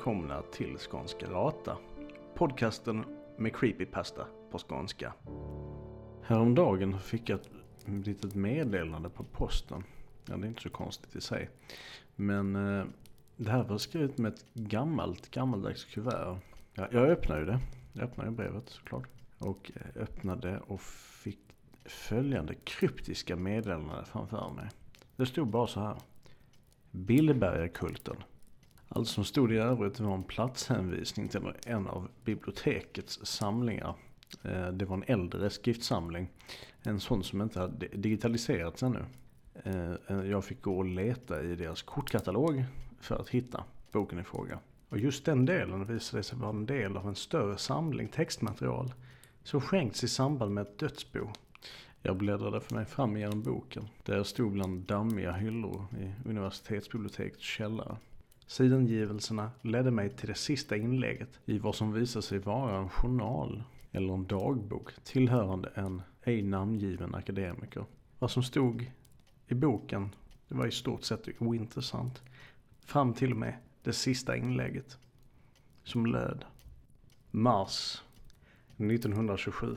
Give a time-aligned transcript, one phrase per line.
[0.00, 1.76] Välkomna till Skånska Rata.
[2.34, 3.04] Podcasten
[3.38, 5.14] med creepypasta på skånska.
[6.22, 7.50] Häromdagen fick jag ett
[8.06, 9.84] litet meddelande på posten.
[10.28, 11.50] Ja, det är inte så konstigt i sig.
[12.16, 12.84] Men eh,
[13.36, 16.38] det här var skrivet med ett gammalt, gammaldags kuvert.
[16.74, 17.60] Ja, jag öppnade ju det.
[17.92, 19.08] Jag öppnade brevet såklart.
[19.38, 21.40] Och eh, öppnade och fick
[21.84, 24.68] följande kryptiska meddelande framför mig.
[25.16, 25.96] Det stod bara så här.
[26.90, 28.16] Billebergakulten.
[28.92, 33.94] Allt som stod i övrigt var en platshänvisning till en av bibliotekets samlingar.
[34.42, 36.28] Eh, det var en äldre skriftsamling.
[36.82, 39.04] En sån som inte hade digitaliserats ännu.
[39.64, 42.64] Eh, eh, jag fick gå och leta i deras kortkatalog
[43.00, 44.58] för att hitta boken i fråga.
[44.88, 48.92] Och just den delen visade sig vara en del av en större samling textmaterial
[49.42, 51.32] som skänkts i samband med ett dödsbo.
[52.02, 57.42] Jag bläddrade för mig fram genom boken, där jag stod bland dammiga hyllor i universitetsbibliotekets
[57.42, 57.96] källare.
[58.50, 63.62] Sidangivelserna ledde mig till det sista inlägget i vad som visade sig vara en journal
[63.92, 67.84] eller en dagbok tillhörande en ej namngiven akademiker.
[68.18, 68.90] Vad som stod
[69.46, 70.14] i boken
[70.48, 72.22] det var i stort sett ointressant.
[72.84, 74.98] Fram till och med det sista inlägget.
[75.84, 76.44] Som löd.
[77.30, 78.02] Mars
[78.76, 79.76] 1927.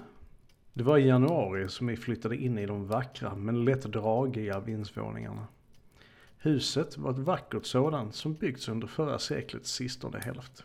[0.74, 5.48] Det var i januari som vi flyttade in i de vackra men lätt dragiga vindsvåningarna.
[6.46, 10.64] Huset var ett vackert sådant som byggts under förra seklets sistone hälft.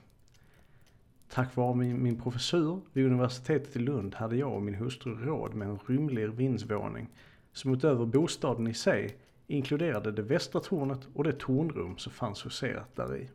[1.28, 5.54] Tack vare min, min professur vid universitetet i Lund hade jag och min hustru råd
[5.54, 7.08] med en rymlig vindsvåning
[7.52, 12.96] som utöver bostaden i sig inkluderade det västra tornet och det tornrum som fanns huserat
[12.96, 13.28] däri.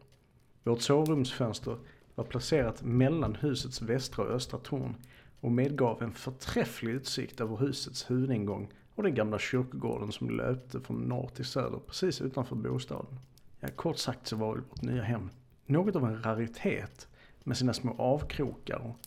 [0.64, 1.78] Vårt sovrumsfönster
[2.16, 4.96] var placerat mellan husets västra och östra torn
[5.40, 11.02] och medgav en förträfflig utsikt över husets huvudingång och den gamla kyrkogården som löpte från
[11.02, 13.20] norr till söder precis utanför bostaden.
[13.60, 15.30] Ja, kort sagt så var vårt nya hem
[15.66, 17.08] något av en raritet
[17.44, 18.98] med sina små avkrokar och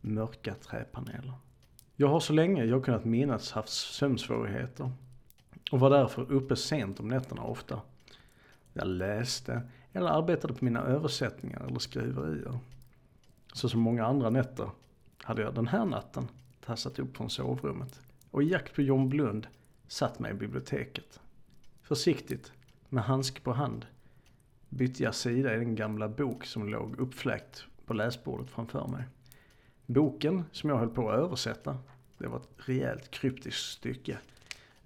[0.00, 1.32] mörka träpaneler.
[1.96, 4.90] Jag har så länge jag kunnat minnas haft sömnsvårigheter
[5.72, 7.80] och var därför uppe sent om nätterna ofta.
[8.72, 12.58] Jag läste eller arbetade på mina översättningar eller skriverier.
[13.52, 14.70] Så som många andra nätter
[15.22, 16.28] hade jag den här natten
[16.64, 18.00] tassat upp från sovrummet
[18.36, 19.46] och i jakt på John Blund
[19.88, 21.20] satt mig i biblioteket.
[21.82, 22.52] Försiktigt,
[22.88, 23.86] med handsk på hand,
[24.68, 29.04] bytte jag sida i den gamla bok som låg uppfläkt på läsbordet framför mig.
[29.86, 31.78] Boken som jag höll på att översätta,
[32.18, 34.18] det var ett rejält kryptiskt stycke.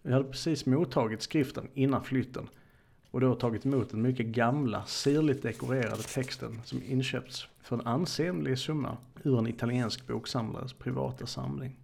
[0.02, 2.48] Jag hade precis mottagit skriften innan flytten
[3.10, 8.58] och då tagit emot den mycket gamla, sirligt dekorerade texten som inköpts för en ansenlig
[8.58, 11.79] summa ur en italiensk boksamlares privata samling.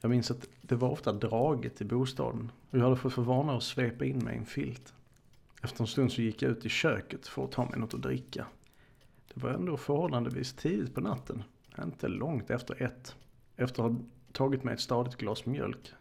[0.00, 3.56] Jag minns att det var ofta draget i bostaden och jag hade fått för vana
[3.56, 4.94] att svepa in mig i en filt.
[5.62, 8.02] Efter en stund så gick jag ut i köket för att ta mig något att
[8.02, 8.46] dricka.
[9.34, 11.42] Det var ändå förhållandevis tidigt på natten,
[11.82, 13.16] inte långt efter ett.
[13.56, 13.98] Efter att ha
[14.32, 15.92] tagit mig ett stadigt glas mjölk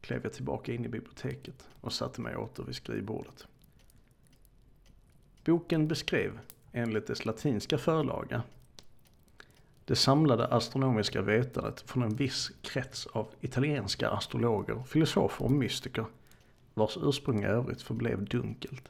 [0.00, 3.46] klev jag tillbaka in i biblioteket och satte mig åter vid skrivbordet.
[5.44, 6.38] Boken beskrev,
[6.72, 8.42] enligt dess latinska förlaga,
[9.84, 16.04] det samlade astronomiska vetandet från en viss krets av italienska astrologer, filosofer och mystiker
[16.74, 18.88] vars ursprung i övrigt förblev dunkelt.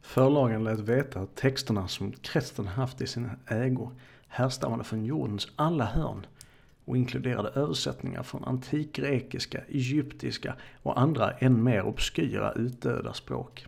[0.00, 3.90] Förlagen lät veta att texterna som kretsen haft i sin ägo
[4.28, 6.26] härstammade från jordens alla hörn
[6.84, 13.66] och inkluderade översättningar från antikgrekiska, egyptiska och andra än mer obskyra utdöda språk.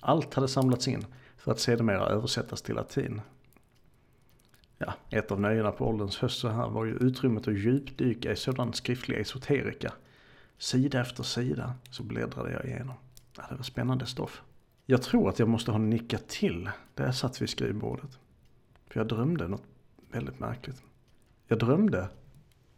[0.00, 3.20] Allt hade samlats in för att sedermera översättas till latin.
[4.82, 8.36] Ja, ett av nöjena på ålderns höst så här var ju utrymmet att djupdyka i
[8.36, 9.92] sådan skriftlig esoterika.
[10.58, 12.94] Sida efter sida så bläddrade jag igenom.
[13.36, 14.42] Ja, det var spännande stoff.
[14.86, 18.18] Jag tror att jag måste ha nickat till där jag satt vid skrivbordet.
[18.86, 19.62] För jag drömde något
[20.12, 20.82] väldigt märkligt.
[21.46, 22.08] Jag drömde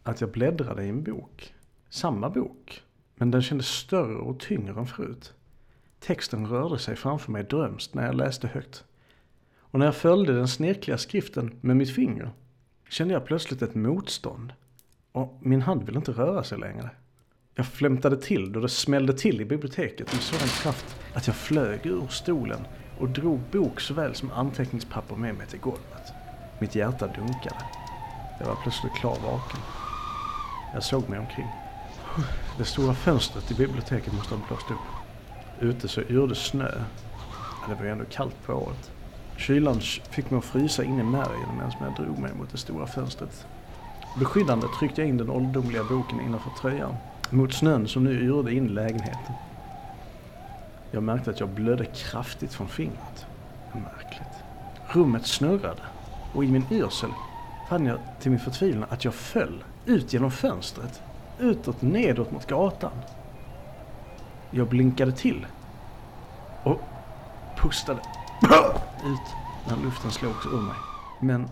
[0.03, 1.53] att jag bläddrade i en bok.
[1.89, 2.83] Samma bok.
[3.15, 5.33] Men den kändes större och tyngre än förut.
[5.99, 8.85] Texten rörde sig framför mig drömst när jag läste högt.
[9.73, 12.31] Och när jag följde den snirkliga skriften med mitt finger
[12.89, 14.53] kände jag plötsligt ett motstånd.
[15.11, 16.89] Och min hand ville inte röra sig längre.
[17.55, 21.85] Jag flämtade till då det smällde till i biblioteket med sådan kraft att jag flög
[21.85, 22.59] ur stolen
[22.99, 26.13] och drog bok såväl som anteckningspapper med mig till golvet.
[26.59, 27.65] Mitt hjärta dunkade.
[28.39, 29.59] Jag var plötsligt klar vaken.
[30.73, 31.47] Jag såg mig omkring.
[32.57, 34.87] Det stora fönstret i biblioteket måste ha blåst upp.
[35.59, 36.71] Ute så yrde snö.
[37.69, 38.91] Det var ju ändå kallt på året.
[39.37, 42.87] Kylan fick mig att frysa in i märgen medan jag drog mig mot det stora
[42.87, 43.45] fönstret.
[44.19, 46.95] Beskyddande tryckte jag in den ålderdomliga boken innanför tröjan.
[47.29, 49.33] Mot snön som nu yrde in i lägenheten.
[50.91, 53.25] Jag märkte att jag blödde kraftigt från fingret.
[53.73, 54.43] Märkligt.
[54.87, 55.81] Rummet snurrade
[56.33, 57.09] och i min yrsel
[57.69, 61.01] fann jag till min förtvivlan att jag föll ut genom fönstret.
[61.39, 62.91] Utåt, nedåt mot gatan.
[64.51, 65.45] Jag blinkade till
[66.63, 66.81] och
[67.57, 67.99] pustade
[69.05, 69.35] ut
[69.67, 70.75] när luften slogs ur mig.
[71.19, 71.47] Men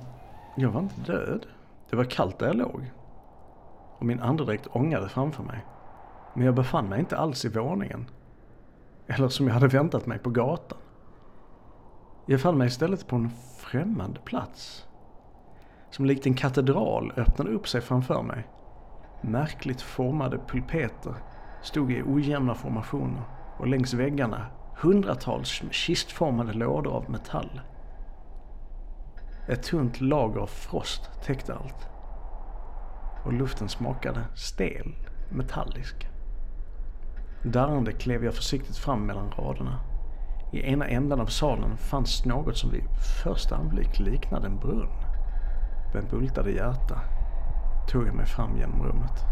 [0.56, 1.46] jag var inte död.
[1.90, 2.92] Det var kallt där jag låg.
[3.98, 5.66] Och min andedräkt ångade framför mig.
[6.34, 8.06] Men jag befann mig inte alls i våningen.
[9.08, 10.78] Eller som jag hade väntat mig på gatan.
[12.26, 14.86] Jag fann mig istället på en främmande plats.
[15.90, 18.48] Som likt en katedral öppnade upp sig framför mig.
[19.22, 21.16] Märkligt formade pulpeter
[21.62, 23.24] stod i ojämna formationer
[23.58, 24.46] och längs väggarna
[24.82, 27.62] hundratals kistformade lådor av metall.
[29.48, 31.88] Ett tunt lager av frost täckte allt.
[33.26, 34.96] Och luften smakade stel,
[35.30, 36.08] metallisk.
[37.44, 39.80] Darrande klev jag försiktigt fram mellan raderna.
[40.52, 42.84] I ena änden av salen fanns något som vid
[43.24, 44.90] första anblick liknade en brunn.
[45.94, 47.02] Med bultade hjärta
[47.88, 49.26] tog jag mig fram genom rummet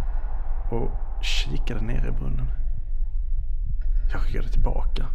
[0.72, 2.48] och kikade ner i brunnen.
[4.12, 5.06] Jag ryggade tillbaka.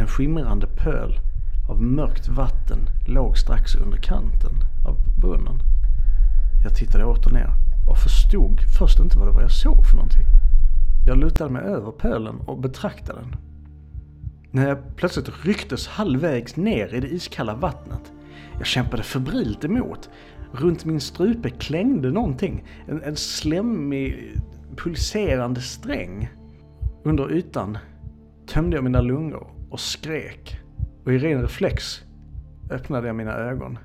[0.00, 1.20] En skimrande pöl
[1.68, 4.52] av mörkt vatten låg strax under kanten
[4.86, 5.58] av brunnen.
[6.64, 7.50] Jag tittade åter ner
[7.88, 10.24] och förstod först inte vad det var jag såg för någonting.
[11.06, 13.36] Jag lutade mig över pölen och betraktade den.
[14.50, 18.12] När jag plötsligt rycktes halvvägs ner i det iskalla vattnet.
[18.58, 20.10] Jag kämpade febrilt emot.
[20.52, 22.64] Runt min strupe klängde någonting.
[22.88, 24.36] En, en slemmig,
[24.76, 26.30] pulserande sträng.
[27.04, 27.78] Under ytan
[28.46, 30.60] tömde jag mina lungor och skrek.
[31.04, 32.04] Och i ren reflex
[32.70, 33.78] öppnade jag mina ögon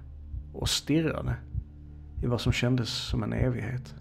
[0.54, 1.36] och stirrade
[2.24, 3.96] i vad som kändes som en evighet.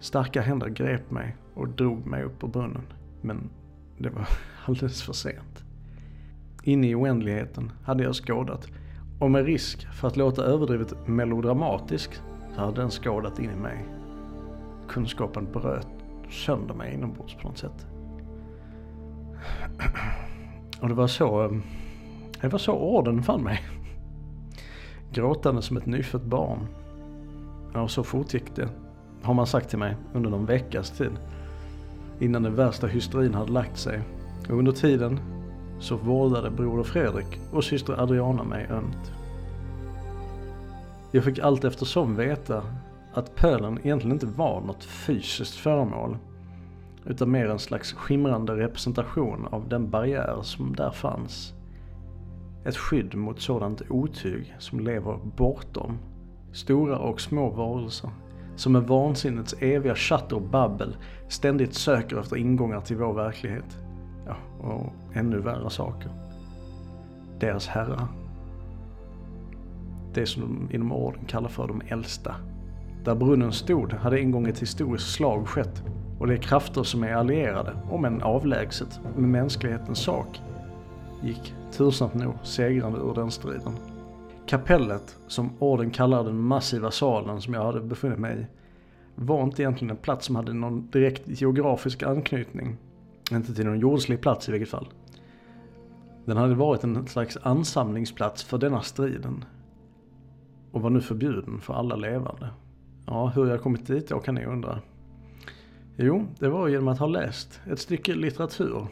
[0.00, 2.86] Starka händer grep mig och drog mig upp ur brunnen.
[3.20, 3.50] Men
[3.98, 4.28] det var
[4.66, 5.64] alldeles för sent.
[6.62, 8.68] Inne i oändligheten hade jag skådat
[9.18, 12.10] och med risk för att låta överdrivet melodramatisk
[12.54, 13.84] så hade den skådat in i mig.
[14.88, 15.88] Kunskapen bröt
[16.30, 17.86] sönder mig inombords på något sätt.
[20.80, 21.50] Och det var så, eh,
[22.40, 23.60] det var så orden fann mig.
[25.12, 26.66] Gråtande som ett nyfött barn.
[27.74, 28.68] Och så fortgick det,
[29.22, 31.12] har man sagt till mig, under någon veckas tid.
[32.20, 34.00] Innan den värsta hysterin hade lagt sig.
[34.48, 35.20] Och under tiden
[35.80, 39.12] så vårdade broder Fredrik och syster Adriana mig ömt.
[41.10, 42.62] Jag fick allt eftersom veta
[43.14, 46.16] att pölen egentligen inte var något fysiskt föremål
[47.06, 51.54] utan mer en slags skimrande representation av den barriär som där fanns.
[52.64, 55.98] Ett skydd mot sådant otyg som lever bortom
[56.52, 58.10] stora och små varelser
[58.56, 60.96] som med vansinnets eviga chatter och babbel
[61.28, 63.78] ständigt söker efter ingångar till vår verklighet.
[64.26, 66.10] Ja, och ännu värre saker.
[67.40, 68.06] Deras herrar.
[70.14, 72.34] Det som de inom orden kallar för de äldsta.
[73.04, 75.84] Där brunnen stod hade en gång ett historiskt slag skett
[76.22, 80.40] och de krafter som är allierade, om än avlägset, med mänsklighetens sak
[81.22, 83.72] gick tursamt nog segrande ur den striden.
[84.46, 88.46] Kapellet, som orden kallar den massiva salen som jag hade befunnit mig i,
[89.14, 92.76] var inte egentligen en plats som hade någon direkt geografisk anknytning.
[93.30, 94.88] Inte till någon jordslig plats i vilket fall.
[96.24, 99.44] Den hade varit en slags ansamlingsplats för denna striden.
[100.72, 102.48] Och var nu förbjuden för alla levande.
[103.06, 104.80] Ja, hur jag kommit dit då kan ni undra.
[105.96, 108.86] Jo, det var genom att ha läst ett stycke litteratur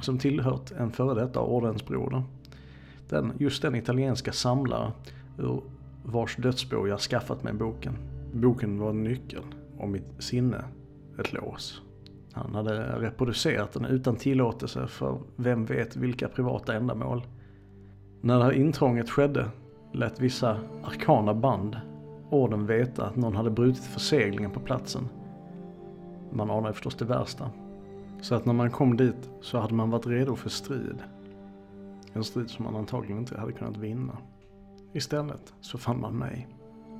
[0.00, 2.22] som tillhört en före detta ordensbroder.
[3.08, 4.92] Den, just den italienska samlare
[5.38, 5.62] ur
[6.04, 7.96] vars dödsbo jag skaffat mig boken.
[8.32, 9.42] Boken var en nyckel
[9.78, 10.64] och mitt sinne
[11.18, 11.82] ett lås.
[12.32, 17.22] Han hade reproducerat den utan tillåtelse för vem vet vilka privata ändamål.
[18.20, 19.48] När det här intrånget skedde
[19.92, 21.76] lät vissa arkana band
[22.30, 25.08] orden veta att någon hade brutit förseglingen på platsen
[26.32, 27.50] man anar förstås det värsta.
[28.20, 31.02] Så att när man kom dit så hade man varit redo för strid.
[32.12, 34.16] En strid som man antagligen inte hade kunnat vinna.
[34.92, 36.48] Istället så fann man mig.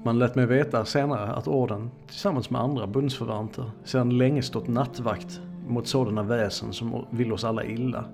[0.05, 5.41] Man lät mig veta senare att orden, tillsammans med andra bundsförvanter, sedan länge stått nattvakt
[5.69, 8.05] mot sådana väsen som vill oss alla illa.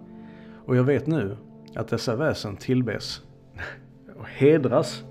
[0.66, 1.36] Och jag vet nu
[1.74, 3.22] att dessa väsen tillbes
[4.18, 5.04] och hedras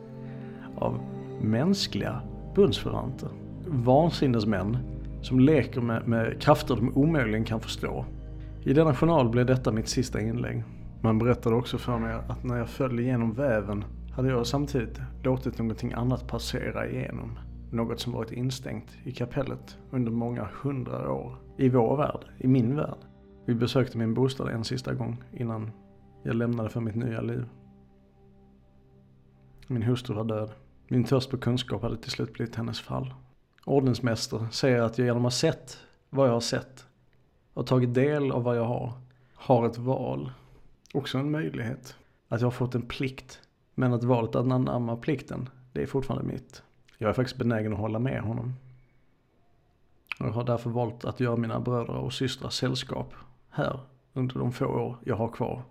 [0.75, 0.99] av
[1.41, 2.21] mänskliga
[2.55, 3.29] bundsförvanter.
[3.67, 4.77] Vansinnesmän
[5.27, 8.05] som leker med, med krafter de omöjligen kan förstå.
[8.63, 10.63] I denna journal blev detta mitt sista inlägg.
[11.01, 15.57] Man berättade också för mig att när jag föll igenom väven hade jag samtidigt låtit
[15.57, 17.39] någonting annat passera igenom.
[17.71, 21.35] Något som varit instängt i kapellet under många hundra år.
[21.57, 22.99] I vår värld, i min värld.
[23.45, 25.71] Vi besökte min bostad en sista gång innan
[26.23, 27.45] jag lämnade för mitt nya liv.
[29.67, 30.51] Min hustru var död.
[30.87, 33.13] Min törst på kunskap hade till slut blivit hennes fall.
[33.67, 35.77] Ordensmästare säger att jag genom att ha sett
[36.09, 36.85] vad jag har sett
[37.53, 38.93] och tagit del av vad jag har,
[39.33, 40.31] har ett val.
[40.93, 41.95] Också en möjlighet.
[42.27, 43.41] Att jag har fått en plikt.
[43.75, 46.63] Men att valet att anamma plikten, det är fortfarande mitt.
[46.97, 48.53] Jag är faktiskt benägen att hålla med honom.
[50.19, 53.13] Jag har därför valt att göra mina bröder och systrar sällskap
[53.49, 53.79] här
[54.13, 55.61] under de få år jag har kvar.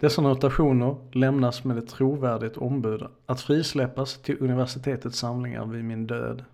[0.00, 6.44] Dessa notationer lämnas med ett trovärdigt ombud att frisläppas till universitetets samlingar vid min död.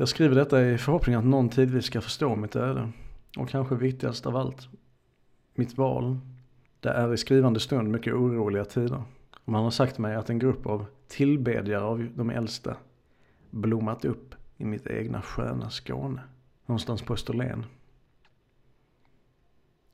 [0.00, 2.92] Jag skriver detta i förhoppning att någon tidvis ska förstå mitt öde.
[3.36, 4.68] Och kanske viktigast av allt,
[5.54, 6.18] mitt val.
[6.80, 9.02] Det är i skrivande stund mycket oroliga tider.
[9.44, 12.76] Och man har sagt mig att en grupp av tillbedjare av de äldste
[13.50, 16.22] blommat upp i mitt egna sköna Skåne.
[16.66, 17.64] Någonstans på Österlen.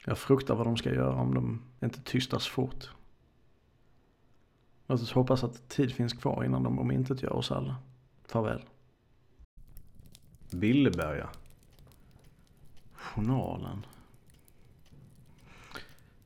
[0.05, 2.91] Jag fruktar vad de ska göra om de inte tystas fort.
[4.87, 7.77] Låt oss hoppas att tid finns kvar innan de omintetgör oss alla.
[8.27, 8.65] Farväl.
[10.55, 11.29] Billeberga.
[12.93, 13.87] Journalen.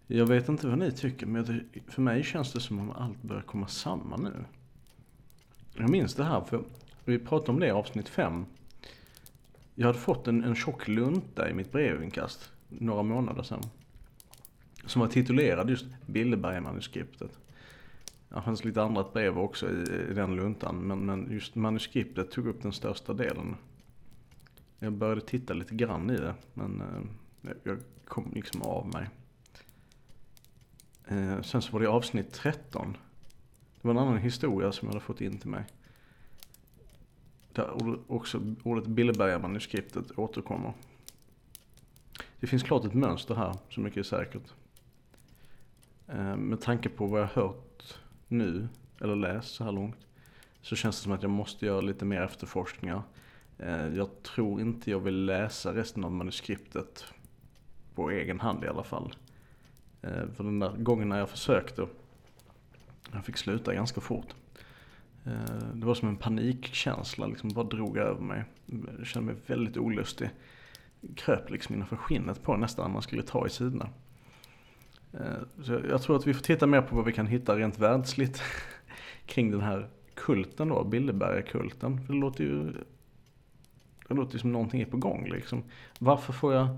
[0.07, 3.43] Jag vet inte vad ni tycker men för mig känns det som om allt börjar
[3.43, 4.45] komma samman nu.
[5.75, 6.65] Jag minns det här för
[7.05, 8.45] vi pratade om det i avsnitt 5.
[9.75, 13.63] Jag hade fått en, en tjock lunta i mitt brevinkast några månader sedan.
[14.87, 17.39] Som var titulerad just Billeberga-manuskriptet.
[18.29, 22.47] Det fanns lite andra brev också i, i den luntan men, men just manuskriptet tog
[22.47, 23.57] upp den största delen.
[24.79, 26.81] Jag började titta lite grann i det men
[27.43, 29.09] eh, jag kom liksom av mig.
[31.09, 32.97] Eh, sen så var det avsnitt 13.
[33.75, 35.65] Det var en annan historia som jag hade fått in till mig.
[37.53, 40.73] Där också ordet Billeberga-manuskriptet återkommer.
[42.41, 44.55] Det finns klart ett mönster här, så mycket är säkert.
[46.07, 48.69] Eh, med tanke på vad jag hört nu,
[49.01, 50.07] eller läst så här långt,
[50.63, 53.03] så känns det som att jag måste göra lite mer efterforskningar.
[53.59, 57.05] Eh, jag tror inte jag vill läsa resten av manuskriptet
[57.95, 59.15] på egen hand i alla fall.
[60.03, 61.87] Eh, för den där gången när jag försökte,
[63.13, 64.35] jag fick sluta ganska fort.
[65.25, 68.45] Eh, det var som en panikkänsla, liksom bara drog över mig.
[68.99, 70.31] Jag kände mig väldigt olustig
[71.17, 73.89] kröp liksom innanför skinnet på nästan när man skulle ta i sidorna.
[75.63, 78.43] Så jag tror att vi får titta mer på vad vi kan hitta rent världsligt
[79.27, 82.07] kring den här kulten då, Bilderbergakulten.
[82.07, 82.73] För det låter ju
[84.09, 85.63] det låter ju som någonting är på gång liksom.
[85.99, 86.69] Varför får jag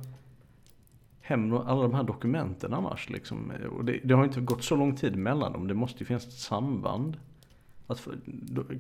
[1.21, 3.53] hem alla de här dokumenten annars liksom?
[3.71, 5.69] Och det, det har inte gått så lång tid mellan dem.
[5.69, 7.17] Det måste ju finnas ett samband.
[7.87, 8.09] Att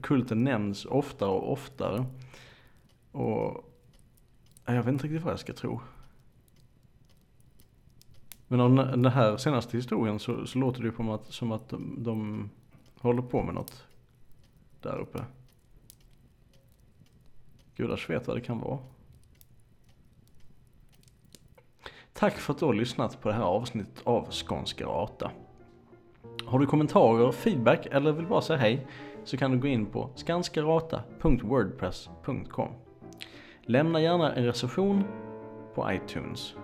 [0.02, 2.04] kulten nämns oftare och oftare.
[3.12, 3.70] Och
[4.64, 5.80] jag vet inte riktigt vad jag ska tro.
[8.48, 11.68] Men av den här senaste historien så, så låter det ju på att, som att
[11.68, 12.50] de, de
[12.98, 13.84] håller på med något
[14.82, 15.24] där uppe.
[17.76, 18.78] Gudars vet vad det kan vara.
[22.12, 25.30] Tack för att du har lyssnat på det här avsnittet av Skånska Rata.
[26.46, 28.86] Har du kommentarer, feedback eller vill bara säga hej
[29.24, 32.68] så kan du gå in på skanskarata.wordpress.com
[33.62, 35.04] Lämna gärna en recension
[35.74, 36.54] på iTunes.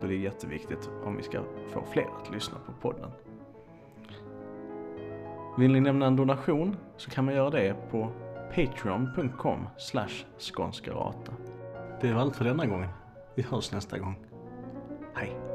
[0.00, 3.10] Då det är jätteviktigt om vi ska få fler att lyssna på podden.
[5.58, 8.12] Vill ni lämna en donation så kan man göra det på
[8.54, 11.32] patreon.com slash skånskarata.
[12.00, 12.88] Det är allt för denna gången.
[13.34, 14.16] Vi hörs nästa gång.
[15.14, 15.51] Hej!